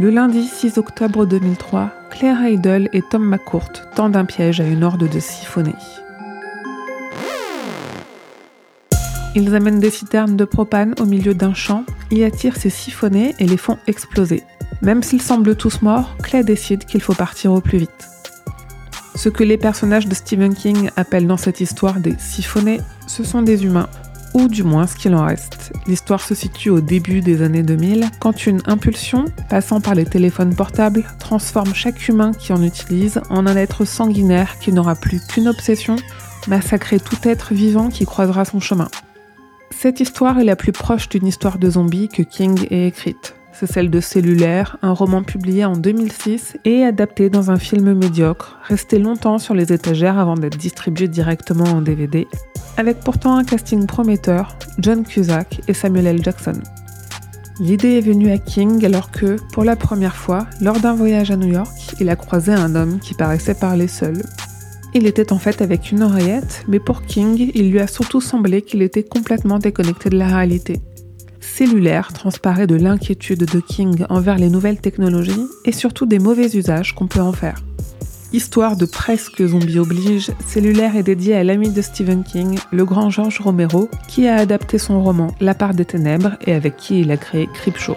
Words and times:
Le 0.00 0.10
lundi 0.10 0.44
6 0.44 0.78
octobre 0.78 1.26
2003, 1.26 1.90
Claire 2.10 2.40
Heidel 2.44 2.88
et 2.92 3.02
Tom 3.02 3.28
McCourt 3.28 3.72
tendent 3.96 4.14
un 4.14 4.24
piège 4.24 4.60
à 4.60 4.64
une 4.64 4.84
horde 4.84 5.08
de 5.08 5.18
siphonnés. 5.18 5.74
Ils 9.34 9.52
amènent 9.56 9.80
des 9.80 9.90
citernes 9.90 10.36
de 10.36 10.44
propane 10.44 10.94
au 11.00 11.04
milieu 11.04 11.34
d'un 11.34 11.52
champ, 11.52 11.84
y 12.12 12.22
attirent 12.22 12.56
ces 12.56 12.70
siphonnés 12.70 13.34
et 13.40 13.46
les 13.46 13.56
font 13.56 13.76
exploser. 13.88 14.44
Même 14.82 15.02
s'ils 15.02 15.20
semblent 15.20 15.56
tous 15.56 15.82
morts, 15.82 16.16
Claire 16.22 16.44
décide 16.44 16.84
qu'il 16.84 17.00
faut 17.02 17.14
partir 17.14 17.52
au 17.52 17.60
plus 17.60 17.78
vite. 17.78 18.08
Ce 19.16 19.28
que 19.28 19.42
les 19.42 19.58
personnages 19.58 20.06
de 20.06 20.14
Stephen 20.14 20.54
King 20.54 20.90
appellent 20.94 21.26
dans 21.26 21.36
cette 21.36 21.60
histoire 21.60 21.98
des 21.98 22.14
siphonnés, 22.20 22.80
ce 23.08 23.24
sont 23.24 23.42
des 23.42 23.64
humains, 23.64 23.88
ou 24.38 24.48
du 24.48 24.62
moins 24.62 24.86
ce 24.86 24.94
qu'il 24.94 25.14
en 25.14 25.24
reste. 25.24 25.72
L'histoire 25.86 26.20
se 26.20 26.34
situe 26.34 26.70
au 26.70 26.80
début 26.80 27.20
des 27.20 27.42
années 27.42 27.62
2000, 27.62 28.06
quand 28.20 28.46
une 28.46 28.62
impulsion, 28.66 29.24
passant 29.50 29.80
par 29.80 29.94
les 29.94 30.04
téléphones 30.04 30.54
portables, 30.54 31.04
transforme 31.18 31.74
chaque 31.74 32.08
humain 32.08 32.32
qui 32.32 32.52
en 32.52 32.62
utilise 32.62 33.20
en 33.30 33.46
un 33.46 33.56
être 33.56 33.84
sanguinaire 33.84 34.58
qui 34.60 34.72
n'aura 34.72 34.94
plus 34.94 35.20
qu'une 35.26 35.48
obsession, 35.48 35.96
massacrer 36.46 37.00
tout 37.00 37.18
être 37.24 37.52
vivant 37.52 37.88
qui 37.88 38.06
croisera 38.06 38.44
son 38.44 38.60
chemin. 38.60 38.88
Cette 39.70 40.00
histoire 40.00 40.38
est 40.38 40.44
la 40.44 40.56
plus 40.56 40.72
proche 40.72 41.08
d'une 41.08 41.26
histoire 41.26 41.58
de 41.58 41.70
zombies 41.70 42.08
que 42.08 42.22
King 42.22 42.66
ait 42.70 42.86
écrite. 42.86 43.34
C'est 43.52 43.66
celle 43.66 43.90
de 43.90 44.00
Cellulaire, 44.00 44.76
un 44.82 44.92
roman 44.92 45.24
publié 45.24 45.64
en 45.64 45.76
2006 45.76 46.58
et 46.64 46.84
adapté 46.84 47.28
dans 47.28 47.50
un 47.50 47.58
film 47.58 47.92
médiocre, 47.92 48.56
resté 48.62 49.00
longtemps 49.00 49.38
sur 49.38 49.52
les 49.52 49.72
étagères 49.72 50.16
avant 50.16 50.36
d'être 50.36 50.56
distribué 50.56 51.08
directement 51.08 51.64
en 51.64 51.82
DVD, 51.82 52.28
avec 52.78 53.00
pourtant 53.00 53.36
un 53.36 53.44
casting 53.44 53.86
prometteur, 53.86 54.56
John 54.78 55.04
Cusack 55.04 55.60
et 55.66 55.74
Samuel 55.74 56.06
L. 56.06 56.24
Jackson. 56.24 56.54
L'idée 57.58 57.98
est 57.98 58.00
venue 58.00 58.30
à 58.30 58.38
King 58.38 58.84
alors 58.84 59.10
que, 59.10 59.36
pour 59.52 59.64
la 59.64 59.74
première 59.74 60.14
fois, 60.14 60.46
lors 60.60 60.78
d'un 60.78 60.94
voyage 60.94 61.32
à 61.32 61.36
New 61.36 61.52
York, 61.52 61.74
il 61.98 62.08
a 62.08 62.14
croisé 62.14 62.52
un 62.52 62.76
homme 62.76 63.00
qui 63.00 63.14
paraissait 63.14 63.54
parler 63.54 63.88
seul. 63.88 64.22
Il 64.94 65.06
était 65.06 65.32
en 65.32 65.38
fait 65.38 65.60
avec 65.60 65.90
une 65.90 66.04
oreillette, 66.04 66.64
mais 66.68 66.78
pour 66.78 67.02
King, 67.02 67.50
il 67.52 67.72
lui 67.72 67.80
a 67.80 67.88
surtout 67.88 68.20
semblé 68.20 68.62
qu'il 68.62 68.80
était 68.80 69.02
complètement 69.02 69.58
déconnecté 69.58 70.08
de 70.08 70.16
la 70.16 70.28
réalité. 70.28 70.80
Cellulaire 71.40 72.12
transparaît 72.12 72.68
de 72.68 72.76
l'inquiétude 72.76 73.44
de 73.44 73.58
King 73.58 74.04
envers 74.08 74.38
les 74.38 74.50
nouvelles 74.50 74.80
technologies 74.80 75.46
et 75.64 75.72
surtout 75.72 76.06
des 76.06 76.20
mauvais 76.20 76.56
usages 76.56 76.94
qu'on 76.94 77.08
peut 77.08 77.20
en 77.20 77.32
faire. 77.32 77.60
Histoire 78.30 78.76
de 78.76 78.84
presque 78.84 79.42
zombie 79.46 79.78
oblige, 79.78 80.32
Cellulaire 80.46 80.96
est 80.96 81.02
dédié 81.02 81.34
à 81.34 81.44
l'ami 81.44 81.70
de 81.70 81.80
Stephen 81.80 82.24
King, 82.24 82.58
le 82.70 82.84
grand 82.84 83.08
George 83.08 83.40
Romero, 83.40 83.88
qui 84.06 84.28
a 84.28 84.34
adapté 84.36 84.76
son 84.76 85.02
roman 85.02 85.34
La 85.40 85.54
part 85.54 85.72
des 85.72 85.86
ténèbres 85.86 86.36
et 86.46 86.52
avec 86.52 86.76
qui 86.76 87.00
il 87.00 87.10
a 87.10 87.16
créé 87.16 87.48
Creepshow. 87.54 87.96